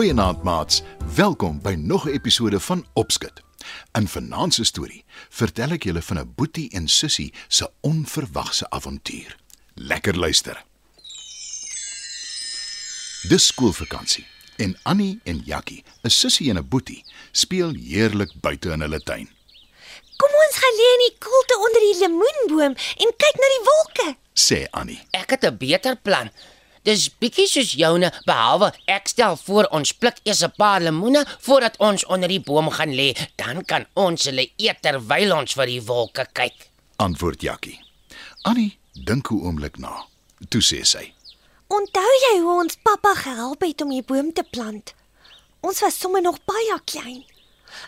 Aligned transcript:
Goeienaand 0.00 0.42
maats. 0.42 0.82
Welkom 1.14 1.60
by 1.62 1.74
nog 1.78 2.04
'n 2.04 2.08
episode 2.08 2.60
van 2.60 2.86
Opskud. 2.92 3.42
In 3.92 4.08
vanaand 4.08 4.54
se 4.54 4.64
storie 4.64 5.04
vertel 5.28 5.70
ek 5.70 5.82
julle 5.82 6.02
van 6.02 6.18
'n 6.18 6.32
boetie 6.34 6.70
en 6.70 6.88
sussie 6.88 7.34
se 7.48 7.70
onverwagse 7.80 8.70
avontuur. 8.70 9.36
Lekker 9.74 10.18
luister. 10.18 10.64
Dis 13.28 13.46
skoolvakansie 13.46 14.26
en 14.56 14.78
Annie 14.82 15.20
en 15.24 15.42
Jakkie, 15.44 15.84
'n 16.02 16.10
sussie 16.10 16.50
en 16.50 16.56
'n 16.56 16.68
boetie, 16.68 17.04
speel 17.32 17.74
heerlik 17.74 18.32
buite 18.40 18.70
in 18.70 18.80
hulle 18.80 19.02
tuin. 19.02 19.28
Kom 20.16 20.30
ons 20.46 20.56
gaan 20.56 20.76
lê 20.80 20.88
in 20.96 21.04
die 21.08 21.16
koelte 21.18 21.56
onder 21.66 21.80
die 21.80 21.98
lemoenboom 21.98 22.74
en 23.02 23.16
kyk 23.16 23.36
na 23.36 23.48
die 23.56 23.64
wolke. 23.70 24.16
Sê 24.32 24.70
Annie. 24.70 25.02
Ek 25.10 25.30
het 25.30 25.44
'n 25.44 25.56
beter 25.56 25.96
plan. 25.96 26.30
Dis 26.82 27.10
bietjie 27.20 27.44
soos 27.44 27.74
joune, 27.76 28.08
behalwe 28.24 28.70
ek 28.88 29.10
stel 29.12 29.36
voor 29.36 29.66
ons 29.76 29.92
pluk 29.92 30.16
eers 30.24 30.40
'n 30.42 30.52
paar 30.56 30.80
lemoene 30.80 31.26
voordat 31.40 31.76
ons 31.78 32.06
onder 32.06 32.28
die 32.28 32.40
boom 32.40 32.70
gaan 32.70 32.94
lê, 32.94 33.12
dan 33.36 33.64
kan 33.64 33.86
ons 33.94 34.24
hulle 34.24 34.48
eet 34.56 34.80
terwyl 34.82 35.36
ons 35.36 35.52
vir 35.52 35.66
die 35.66 35.82
wolke 35.82 36.26
kyk. 36.32 36.70
Antwoord 36.96 37.42
Jakkie. 37.42 37.80
Annie 38.42 38.78
dink 38.94 39.30
'n 39.30 39.44
oomblik 39.44 39.78
na. 39.78 40.06
Toe 40.48 40.62
sê 40.62 40.84
sy: 40.84 41.12
Onthou 41.68 42.12
jy 42.24 42.40
hoe 42.40 42.60
ons 42.62 42.78
pappa 42.82 43.14
gehelp 43.14 43.60
het 43.60 43.80
om 43.82 43.90
die 43.90 44.02
boom 44.02 44.32
te 44.32 44.42
plant? 44.42 44.94
Ons 45.60 45.80
was 45.80 45.98
sommer 45.98 46.22
nog 46.22 46.38
baie 46.44 46.80
klein. 46.84 47.24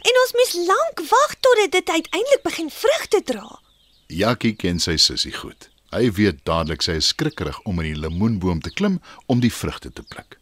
En 0.03 0.15
ons 0.23 0.33
moes 0.33 0.67
lank 0.67 1.01
wag 1.11 1.35
totdat 1.41 1.73
dit 1.73 1.89
uiteindelik 1.89 2.43
begin 2.43 2.71
vrugte 2.71 3.23
dra. 3.25 3.61
Jakkie 4.07 4.55
ken 4.55 4.79
sy 4.79 4.97
sussie 4.97 5.33
goed. 5.33 5.72
Hy 5.93 6.09
weet 6.17 6.39
dadelik 6.49 6.81
sy 6.81 6.95
is 6.97 7.11
skrikkerig 7.13 7.59
om 7.69 7.81
in 7.83 7.91
die 7.91 7.99
lemoenboom 8.01 8.63
te 8.65 8.71
klim 8.73 8.97
om 9.29 9.43
die 9.45 9.53
vrugte 9.53 9.91
te 9.93 10.01
pluk. 10.03 10.39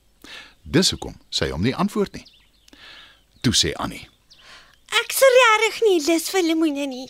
Dis 0.62 0.92
hoekom 0.94 1.16
sy 1.34 1.48
hom 1.50 1.64
nie 1.66 1.74
antwoord 1.74 2.14
nie. 2.14 2.26
Toe 3.42 3.54
sê 3.56 3.72
Annie: 3.82 4.04
Ek 5.00 5.16
sou 5.16 5.30
regtig 5.34 5.80
nie 5.88 5.96
lus 6.06 6.28
vir 6.30 6.46
lemoene 6.46 6.86
nie. 6.92 7.08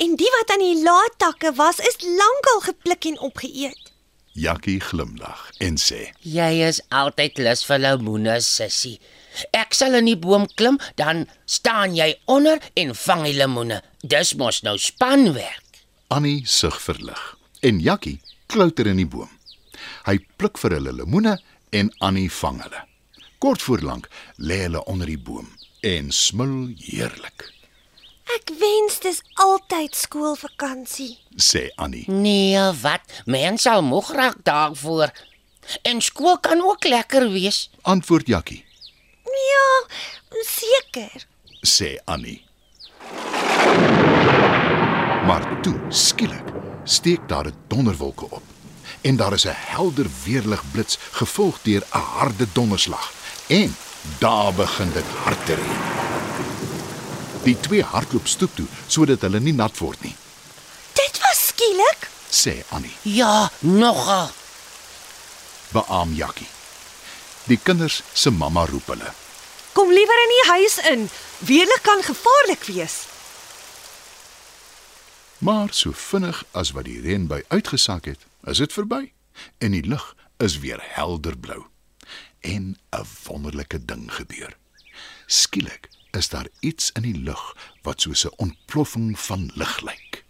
En 0.00 0.12
die 0.20 0.28
wat 0.36 0.52
aan 0.52 0.64
die 0.64 0.82
laatakke 0.84 1.54
was, 1.56 1.80
is 1.80 1.96
lankal 2.04 2.60
gepluk 2.68 3.08
en 3.08 3.18
opgeëet. 3.30 3.90
Jakkie 4.36 4.76
glimlag 4.84 5.48
en 5.64 5.80
sê: 5.80 6.12
Jy 6.20 6.52
is 6.68 6.84
altyd 6.92 7.40
lus 7.40 7.64
vir 7.64 7.80
lemoene, 7.86 8.36
sussie. 8.44 8.98
Ek 9.56 9.72
sal 9.72 9.96
in 9.96 10.10
die 10.10 10.20
boom 10.20 10.44
klim, 10.60 10.76
dan 11.00 11.24
staan 11.48 11.96
jy 11.96 12.12
onder 12.28 12.60
en 12.76 12.92
vang 13.06 13.24
die 13.30 13.36
lemoene. 13.40 13.80
Dis 14.04 14.36
mos 14.36 14.60
nou 14.68 14.76
spanwerk. 14.76 15.84
Annie 16.12 16.42
sug 16.44 16.76
verlig 16.82 17.39
en 17.62 17.80
Jakkie 17.80 18.20
klouter 18.46 18.86
in 18.90 18.96
die 19.00 19.06
boom. 19.08 19.30
Hy 20.06 20.18
pluk 20.36 20.58
vir 20.60 20.76
hulle 20.78 20.92
lemoene 20.92 21.36
en 21.76 21.90
Annie 22.00 22.30
vang 22.40 22.60
hulle. 22.64 22.82
Kort 23.40 23.62
voor 23.62 23.80
lank 23.86 24.08
lê 24.36 24.62
hulle 24.66 24.82
onder 24.90 25.06
die 25.08 25.18
boom 25.18 25.48
en 25.86 26.10
smil 26.12 26.74
heerlik, 26.76 27.46
Ek 28.30 28.50
wens 28.60 29.00
dis 29.02 29.22
altyd 29.42 29.94
skoolvakansie. 29.98 31.16
sê 31.36 31.70
Annie. 31.76 32.04
Nee, 32.06 32.60
wat? 32.82 33.00
Mens 33.26 33.62
sal 33.66 33.82
moeg 33.82 34.12
raak 34.14 34.36
daarvoor. 34.46 35.10
En 35.82 36.00
skool 36.00 36.38
kan 36.38 36.60
ook 36.62 36.84
lekker 36.84 37.26
wees. 37.32 37.70
Antwoord 37.82 38.26
Jakkie, 38.28 38.64
Ja, 39.24 39.66
seker. 40.46 41.26
sê 41.66 41.96
Annie. 42.04 42.44
Maar 45.26 45.60
toe, 45.62 45.74
skielik, 45.88 46.46
steek 46.84 47.28
daar 47.28 47.46
'n 47.46 47.54
donderwolke 47.68 48.24
op. 48.30 48.42
En 49.00 49.16
daar 49.16 49.32
is 49.32 49.44
'n 49.46 49.52
helder 49.54 50.06
weerlig 50.24 50.62
blits 50.70 50.98
gevolg 51.10 51.58
deur 51.62 51.82
'n 51.92 51.98
harde 51.98 52.46
donderslag. 52.52 53.12
En 53.46 53.76
daar 54.18 54.52
begin 54.54 54.92
dit 54.92 55.04
hard 55.24 55.46
te 55.46 55.54
reën. 55.54 55.78
Die 57.42 57.60
twee 57.60 57.82
hardloop 57.82 58.26
stoep 58.26 58.50
toe 58.56 58.66
sodat 58.86 59.20
hulle 59.20 59.40
nie 59.40 59.52
nat 59.52 59.78
word 59.78 60.02
nie, 60.02 60.14
Dit 60.92 61.18
was 61.20 61.46
skielik. 61.46 62.08
sê 62.30 62.64
Annie. 62.68 62.94
Ja, 63.02 63.50
nogal. 63.58 64.30
Beaam 65.72 66.12
Jakkie. 66.14 66.46
Die 67.44 67.58
kinders 67.62 68.02
se 68.12 68.30
mamma 68.30 68.64
roep 68.66 68.86
hulle. 68.86 69.12
Kom 69.72 69.88
liewer 69.92 70.18
in 70.22 70.28
die 70.28 70.50
huis 70.50 70.78
in. 70.78 71.10
Weerlig 71.38 71.80
kan 71.82 72.02
gevaarlik 72.02 72.64
wees. 72.64 72.92
Maar 75.40 75.68
so 75.72 75.92
vinnig 75.92 76.44
as 76.52 76.70
wat 76.76 76.84
die 76.84 76.98
reënbui 77.00 77.38
uitgesak 77.48 78.04
het, 78.04 78.26
is 78.44 78.58
dit 78.60 78.72
verby 78.76 79.06
en 79.64 79.72
die 79.72 79.86
lug 79.88 80.02
is 80.36 80.58
weer 80.60 80.80
helder 80.82 81.38
blou. 81.38 81.62
En 82.40 82.76
'n 82.92 83.06
wonderlike 83.24 83.84
ding 83.84 84.12
gebeur. 84.12 84.56
Skielik 85.26 85.88
is 86.10 86.28
daar 86.28 86.48
iets 86.60 86.90
in 86.92 87.02
die 87.02 87.16
lug 87.16 87.56
wat 87.82 88.00
soos 88.00 88.24
'n 88.26 88.36
ontploffing 88.36 89.18
van 89.18 89.50
lig 89.54 89.80
lyk. 89.80 90.24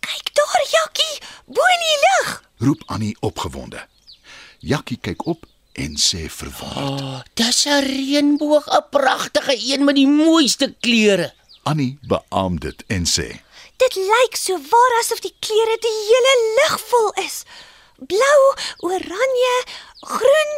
Kyk 0.00 0.34
daar, 0.34 0.64
Jakkie, 0.70 1.18
bo 1.46 1.60
in 1.76 1.82
die 1.88 2.00
lug. 2.06 2.42
Roep 2.56 2.82
Annie 2.86 3.16
opgewonde. 3.20 3.86
Jakkie 4.58 4.98
kyk 5.00 5.26
op 5.26 5.46
en 5.72 5.96
sê 5.96 6.28
verwonderd. 6.28 7.00
Oh, 7.00 7.20
dis 7.34 7.64
'n 7.64 7.82
reënboog, 7.84 8.66
'n 8.66 8.88
pragtige 8.90 9.72
een 9.72 9.84
met 9.84 9.94
die 9.94 10.08
mooiste 10.08 10.74
kleure. 10.80 11.34
Annie 11.62 11.98
beaam 12.02 12.60
dit 12.60 12.84
en 12.86 13.04
sê: 13.06 13.44
Dit 13.84 13.96
lyk 14.00 14.36
so 14.40 14.56
waar 14.70 14.92
asof 14.98 15.20
die 15.20 15.34
kleure 15.44 15.76
die 15.84 15.94
hele 16.08 16.34
lug 16.58 16.76
vol 16.88 17.10
is. 17.20 17.42
Blou, 18.08 18.40
oranje, 18.88 19.56
groen, 20.00 20.52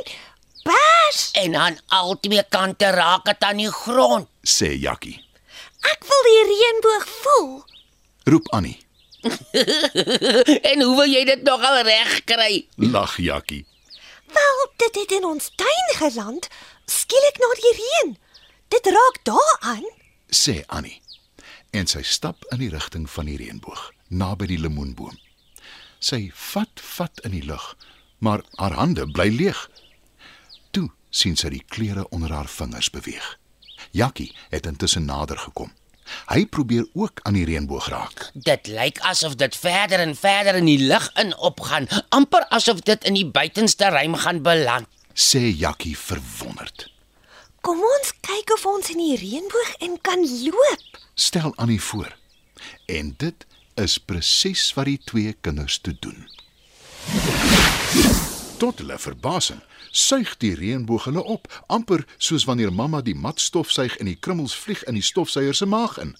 bers. 0.62 1.22
En 1.42 1.56
aan 1.58 1.78
al 1.98 2.14
twee 2.22 2.44
kante 2.54 2.90
raak 2.94 3.24
dit 3.26 3.46
aan 3.48 3.58
die 3.58 3.72
grond. 3.72 4.28
sê 4.46 4.68
Jakkie. 4.78 5.16
Ek 5.90 6.06
wil 6.06 6.22
die 6.28 6.44
reënboog 6.50 7.06
voel. 7.22 7.48
Roep 8.30 8.50
Annie. 8.54 8.78
en 10.70 10.84
hoe 10.84 10.94
wil 11.00 11.10
jy 11.10 11.24
dit 11.26 11.42
nogal 11.48 11.80
reg 11.88 12.12
kry? 12.30 12.52
Lag 12.78 13.16
Jakkie. 13.18 13.64
Wel, 14.38 14.62
dit 14.84 15.00
het 15.02 15.16
in 15.18 15.26
ons 15.26 15.50
tuin 15.58 15.90
geland, 15.98 16.46
skielik 16.86 17.42
na 17.42 17.50
die 17.58 17.74
reën. 17.80 18.14
Dit 18.70 18.86
raak 18.86 19.18
daaraan. 19.26 19.90
sê 20.30 20.62
Annie. 20.66 21.00
En 21.76 21.88
sy 21.90 22.00
stap 22.08 22.44
in 22.54 22.62
die 22.62 22.70
rigting 22.72 23.04
van 23.10 23.28
die 23.28 23.36
reënboog, 23.36 23.80
naby 24.08 24.46
die 24.48 24.60
lemoenboom. 24.62 25.16
Sy 26.00 26.30
vat 26.52 26.80
vat 26.96 27.20
in 27.28 27.34
die 27.36 27.44
lug, 27.44 27.64
maar 28.24 28.44
haar 28.56 28.78
hande 28.78 29.04
bly 29.12 29.26
leeg. 29.34 29.58
Toe 30.72 30.88
sien 31.10 31.36
sy 31.36 31.52
die 31.52 31.64
kleure 31.68 32.06
onder 32.16 32.32
haar 32.32 32.48
vingers 32.48 32.88
beweeg. 32.94 33.26
Jakkie 33.92 34.30
het 34.54 34.68
intussen 34.70 35.04
nader 35.04 35.36
gekom. 35.42 35.74
Hy 36.30 36.46
probeer 36.46 36.86
ook 36.94 37.20
aan 37.28 37.36
die 37.36 37.44
reënboog 37.44 37.90
raak. 37.92 38.30
Dit 38.32 38.70
lyk 38.72 39.02
asof 39.04 39.36
dit 39.36 39.56
verder 39.58 40.00
en 40.00 40.16
verder 40.16 40.62
in 40.62 40.70
die 40.70 40.80
lug 40.80 41.10
in 41.20 41.36
opgaan, 41.36 41.90
amper 42.08 42.46
asof 42.56 42.80
dit 42.88 43.04
in 43.04 43.18
die 43.20 43.28
buitenste 43.28 43.90
ruim 43.92 44.16
gaan 44.24 44.40
beland. 44.46 44.88
Sê 45.12 45.44
Jakkie 45.50 45.96
verwonderd. 45.98 46.88
Kom 47.66 47.80
ons 47.82 48.12
kyk 48.22 48.52
of 48.54 48.64
ons 48.70 48.92
in 48.92 49.00
die 49.02 49.16
reënboog 49.18 49.70
in 49.82 49.96
kan 50.06 50.20
loop. 50.22 50.98
Stel 51.18 51.50
Annie 51.58 51.80
voor. 51.82 52.12
En 52.86 53.08
dit 53.18 53.46
is 53.74 53.96
presies 53.98 54.68
wat 54.76 54.86
die 54.86 55.00
twee 55.02 55.32
kinders 55.40 55.80
toe 55.82 55.96
doen. 55.98 56.28
Tot 58.62 58.78
hulle 58.78 58.98
verbasing 59.02 59.64
suig 59.90 60.36
die 60.44 60.52
reënboog 60.54 61.08
hulle 61.10 61.24
op, 61.26 61.50
amper 61.66 62.06
soos 62.28 62.46
wanneer 62.46 62.70
mamma 62.70 63.02
die 63.02 63.16
mat 63.18 63.42
stofsuig 63.42 63.98
en 63.98 64.12
die 64.12 64.18
krummels 64.20 64.54
vlieg 64.54 64.86
in 64.86 65.00
die 65.00 65.06
stofsuier 65.10 65.58
se 65.58 65.66
maag 65.66 65.98
in. 66.04 66.14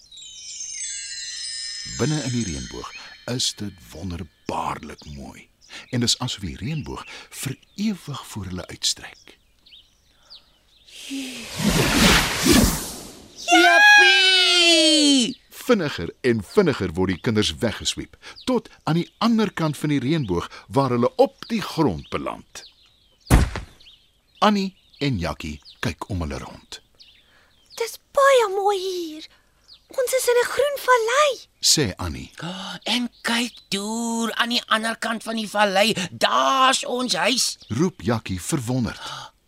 Binne 1.95 2.19
in 2.27 2.35
die 2.35 2.45
reënboog 2.51 2.91
is 3.37 3.53
dit 3.55 3.87
wonderbaarlik 3.95 5.07
mooi 5.15 5.47
en 5.95 6.03
dis 6.03 6.19
asof 6.19 6.43
die 6.43 6.59
reënboog 6.59 7.07
vir 7.39 7.55
ewig 7.87 8.27
voor 8.33 8.51
hulle 8.51 8.67
uitstrek. 8.67 9.36
Jippie! 11.07 11.39
Vinniger 15.49 16.09
en 16.27 16.41
vinniger 16.43 16.91
word 16.97 17.13
die 17.13 17.21
kinders 17.23 17.53
weggesweep 17.61 18.17
tot 18.49 18.67
aan 18.83 18.99
die 18.99 19.07
ander 19.23 19.47
kant 19.55 19.79
van 19.79 19.93
die 19.93 20.01
reënboog 20.03 20.49
waar 20.67 20.91
hulle 20.95 21.07
op 21.15 21.47
die 21.47 21.61
grond 21.63 22.09
beland. 22.11 22.63
Annie 24.43 24.75
en 24.99 25.19
Jakkie 25.21 25.61
kyk 25.79 26.09
om 26.11 26.21
hulle 26.25 26.39
rond. 26.43 26.81
Dis 27.79 27.95
baie 28.11 28.47
mooi 28.57 28.75
hier. 28.75 29.23
Ons 29.87 30.11
is 30.11 30.27
in 30.27 30.39
'n 30.43 30.51
groen 30.51 30.77
vallei. 30.87 31.29
Sê 31.63 31.95
Annie, 31.95 32.31
En 32.83 33.09
kyk 33.21 33.53
deur 33.69 34.33
aan 34.33 34.49
die 34.49 34.63
ander 34.67 34.97
kant 34.97 35.23
van 35.23 35.35
die 35.35 35.49
vallei, 35.49 35.95
daar's 36.11 36.85
ons 36.85 37.13
huis. 37.13 37.57
roep 37.67 38.01
Jakkie 38.01 38.41
verwonderd. 38.41 38.99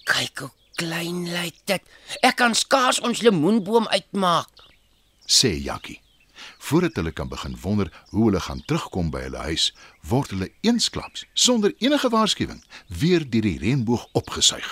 Kyk 0.03 0.37
hoe 0.39 0.51
klein 0.79 1.25
lyk 1.27 1.57
dit. 1.69 1.83
Ek 2.23 2.37
kan 2.39 2.55
skaars 2.55 3.01
ons 3.03 3.21
lemoenboom 3.25 3.87
uitmaak. 3.91 4.67
Sê 5.27 5.51
Jakkie. 5.59 5.99
Voordat 6.57 6.95
hulle 6.95 7.11
kan 7.11 7.27
begin 7.27 7.57
wonder 7.61 7.91
hoe 8.09 8.25
hulle 8.29 8.39
gaan 8.39 8.61
terugkom 8.65 9.09
by 9.11 9.25
hulle 9.27 9.41
huis, 9.49 9.69
word 10.07 10.31
hulle 10.33 10.51
eensklaps 10.63 11.25
sonder 11.33 11.73
enige 11.83 12.09
waarskuwing 12.09 12.61
weer 12.87 13.25
deur 13.29 13.47
die 13.47 13.57
reënboog 13.59 14.07
opgesuig. 14.19 14.69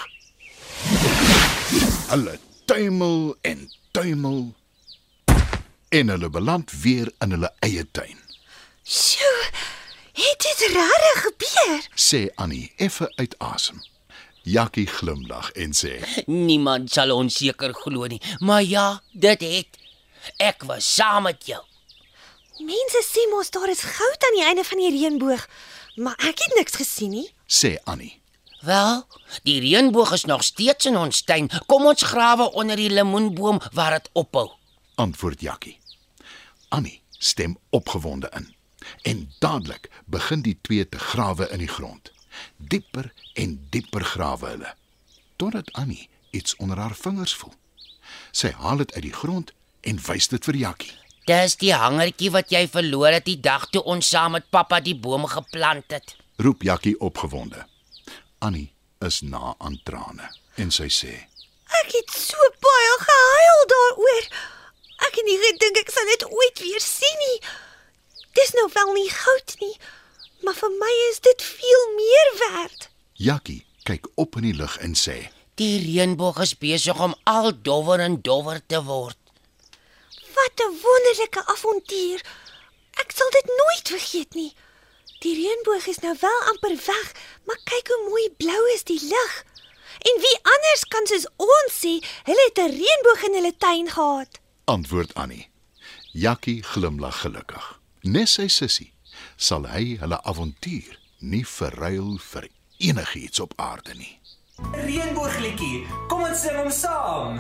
Hulle 2.07 2.37
tuimel 2.65 3.35
en 3.41 3.67
tuimel 3.91 4.39
en 5.89 6.13
hulle 6.15 6.29
beland 6.29 6.71
weer 6.83 7.11
in 7.23 7.35
hulle 7.35 7.51
eie 7.67 7.83
tuin. 7.91 8.19
Sjoe, 8.83 9.43
het 10.23 10.47
dit 10.47 10.65
regtig 10.71 11.21
gebeur? 11.27 11.87
Sê 11.95 12.27
Annie 12.35 12.71
effe 12.75 13.11
uit 13.15 13.35
asem. 13.43 13.83
Jakkie 14.47 14.87
glimlag 14.87 15.51
en 15.59 15.73
sê: 15.75 15.97
Niemand 16.31 16.91
sal 16.91 17.11
ons 17.11 17.35
seker 17.35 17.73
glo 17.75 18.07
nie, 18.07 18.21
maar 18.39 18.63
ja, 18.63 19.01
dit 19.11 19.41
het. 19.43 19.79
Ek 20.39 20.63
was 20.67 20.87
saam 20.87 21.27
met 21.27 21.43
jou. 21.47 21.59
Mense 22.63 23.01
sê 23.05 23.25
mos 23.31 23.51
daar 23.51 23.69
is 23.69 23.83
goud 23.83 24.23
aan 24.27 24.37
die 24.37 24.45
einde 24.47 24.63
van 24.63 24.79
die 24.81 24.93
reënboog, 24.95 25.43
maar 26.03 26.15
ek 26.23 26.39
het 26.45 26.55
niks 26.57 26.79
gesien 26.79 27.11
nie. 27.11 27.27
sê 27.47 27.75
Annie. 27.83 28.15
Wel, 28.65 29.03
die 29.43 29.59
reënboog 29.61 30.11
is 30.15 30.25
nog 30.25 30.43
steeds 30.43 30.87
in 30.89 30.97
ons 30.97 31.21
tuin. 31.21 31.49
Kom 31.67 31.85
ons 31.85 32.01
grawe 32.03 32.49
onder 32.57 32.75
die 32.75 32.89
lemoenboom 32.89 33.61
waar 33.73 33.99
dit 33.99 34.09
ophou. 34.13 34.49
Antwoord 34.95 35.41
Jakkie. 35.41 35.77
Annie 36.69 37.01
stem 37.19 37.57
opgewonde 37.69 38.31
in. 38.35 38.55
En 39.01 39.31
dadelik 39.39 39.89
begin 40.05 40.41
die 40.41 40.57
twee 40.61 40.89
te 40.89 40.99
grawe 40.99 41.49
in 41.51 41.59
die 41.59 41.67
grond. 41.67 42.11
Dieper 42.57 43.11
en 43.33 43.57
dieper 43.69 44.03
grawe 44.03 44.53
hulle 44.55 44.73
totdat 45.37 45.71
Annie 45.77 46.09
iets 46.29 46.55
onder 46.55 46.77
haar 46.77 46.95
vingers 46.95 47.35
voel. 47.35 47.53
Sy 48.31 48.51
haal 48.57 48.81
dit 48.81 48.93
uit 48.93 49.03
die 49.05 49.13
grond 49.13 49.53
en 49.81 49.99
wys 50.07 50.27
dit 50.27 50.49
vir 50.49 50.57
Jakkie. 50.63 50.93
Dis 51.27 51.57
die 51.61 51.73
hangertjie 51.75 52.31
wat 52.33 52.51
jy 52.51 52.63
verloor 52.71 53.11
het 53.17 53.25
die 53.27 53.39
dag 53.43 53.67
toe 53.69 53.83
ons 53.83 54.09
saam 54.09 54.37
met 54.37 54.49
pappa 54.49 54.79
die 54.83 54.95
boom 54.95 55.27
geplant 55.29 55.91
het. 55.91 56.15
Roep 56.41 56.63
Jakkie 56.63 56.95
opgewonde. 57.03 57.65
Annie 58.39 58.71
is 59.05 59.21
na 59.21 59.55
aan 59.57 59.79
trane 59.83 60.29
en 60.55 60.71
sy 60.73 60.87
sê: 60.93 61.13
Ek 61.81 61.91
het 61.93 62.13
so 62.15 62.49
baie 62.63 62.93
gehuil 63.03 63.63
daaroor. 63.73 64.29
Ek 65.07 65.19
het 65.19 65.27
nie 65.27 65.39
gedink 65.41 65.81
ek 65.83 65.91
sal 65.93 66.09
dit 66.13 66.25
ooit 66.29 66.61
weer 66.63 66.83
sien 66.83 67.21
nie. 67.25 67.39
Dis 68.37 68.53
nou 68.57 68.67
wel 68.73 68.93
nie 68.93 69.09
goud 69.11 69.55
nie, 69.61 69.73
maar 70.43 70.55
vir 70.55 70.73
my 70.81 70.93
is 71.11 71.19
dit 71.19 71.41
veel 71.43 71.83
meer 71.95 72.29
werd. 72.43 72.89
Jakkie 73.13 73.65
kyk 73.87 74.07
op 74.15 74.35
in 74.35 74.49
die 74.49 74.57
lug 74.57 74.77
en 74.83 74.95
sê: 74.95 75.17
Die 75.57 75.77
reënboog 75.81 76.39
is 76.43 76.57
besig 76.57 76.99
om 77.01 77.15
al 77.23 77.51
dowwer 77.61 77.99
en 78.03 78.19
dowwer 78.21 78.61
te 78.65 78.83
word. 78.83 79.17
Wat 80.37 80.61
'n 80.65 80.77
wonderlike 80.83 81.45
avontuur. 81.45 82.21
Ek 83.01 83.11
sal 83.11 83.29
dit 83.29 83.47
nooit 83.61 83.87
vergeet 83.95 84.33
nie. 84.33 84.53
Die 85.19 85.35
reënboog 85.41 85.87
is 85.87 85.99
nou 85.99 86.15
wel 86.19 86.39
amper 86.51 86.75
weg, 86.85 87.07
maar 87.45 87.59
kyk 87.63 87.87
hoe 87.87 88.09
mooi 88.09 88.29
blou 88.37 88.61
is 88.73 88.83
die 88.83 89.01
lug. 89.01 89.43
En 89.99 90.21
wie 90.21 90.37
anders 90.41 90.83
kan 90.87 91.07
soos 91.07 91.27
ons 91.35 91.73
sê, 91.83 91.93
hulle 92.23 92.43
het 92.49 92.57
'n 92.57 92.77
reënboog 92.81 93.23
in 93.27 93.33
hulle 93.33 93.57
tuin 93.57 93.89
gehad. 93.89 94.39
Antwoord 94.65 95.13
Annie. 95.13 95.49
Jakkie 96.11 96.63
glimlag 96.63 97.21
gelukkig. 97.21 97.79
Nes 98.01 98.33
sy 98.33 98.47
sussie 98.47 98.93
sal 99.37 99.67
hy 99.69 99.97
hulle 100.01 100.17
avontuur 100.25 100.97
nie 101.21 101.45
verruil 101.45 102.17
vir 102.31 102.49
enigiets 102.77 103.39
op 103.39 103.53
aarde 103.61 103.93
nie. 103.97 104.13
Reënboogliedjie, 104.57 105.85
kom 106.09 106.23
ons 106.25 106.41
sing 106.41 106.57
hom 106.57 106.71
saam. 106.73 107.37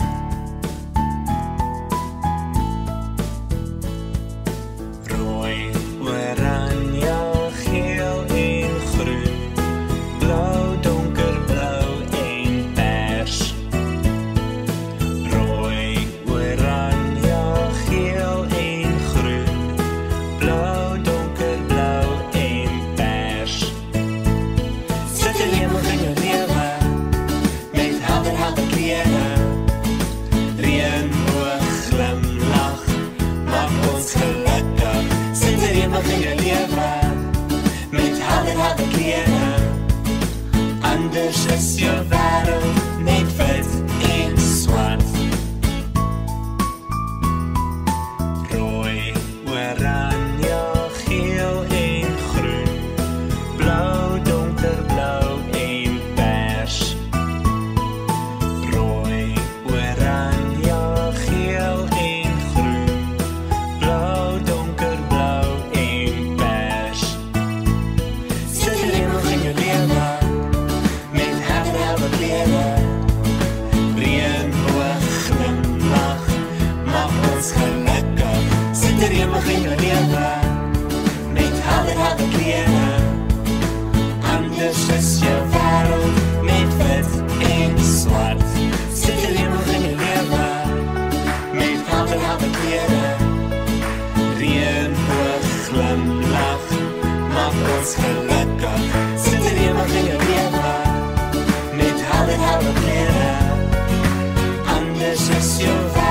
Rooi, 5.09 5.71
oranje, 6.05 7.15
geel 7.63 8.21
en 8.37 8.77
groen. 8.91 9.39
Blou, 10.21 10.77
donkerblou 10.85 11.89
en 12.21 12.59
pers. 12.77 13.39
Rooi, 15.33 16.05
oranje, 16.37 17.41
geel 17.87 18.45
en 18.61 18.99
groen. 19.09 19.61
Blou, 20.37 20.66
met 38.47 38.57
helder 38.57 38.87
helder 38.87 38.87
kleure. 38.87 39.55
Anders 40.81 41.45
is 41.45 41.79
jou 41.79 42.07
wêreld 42.09 43.03
Sit 79.37 79.45
in 79.45 79.61
hemel 79.61 79.77
in 79.77 79.77
jou 79.77 79.81
lewe 79.81 80.27
met 81.33 81.53
helder 81.61 81.97
helder 81.97 82.27
kleure. 82.33 82.89
Anders 84.35 84.87
is 84.97 85.19
jou 85.19 85.41
wêreld 85.53 86.17
met 86.43 86.71
wit 86.77 87.11
en 87.49 87.83
swart. 87.83 88.41
Sit 88.93 89.21
in 89.27 89.35
hemel 89.35 89.69
in 89.75 89.81
jou 89.81 89.95
lewe 90.01 90.47
met 91.53 91.85
helder 91.91 92.19
helder 92.25 92.49
kleure. 92.57 93.05
Reënboog 94.39 95.45
glimlag, 95.67 96.65
maak 97.35 97.61
ons 97.75 97.93
gelukkig. 98.01 98.89
Sit 99.27 99.45
in 99.51 99.61
hemel 99.61 99.95
in 100.01 100.11
jou 100.11 100.19
lewe 100.31 100.73
met 101.77 102.03
helder 102.09 102.43
helder 102.49 102.75
kleure. 102.81 103.31
Anders 104.79 105.29
is 105.39 105.55
jou 105.61 105.77
wêreld 105.77 106.06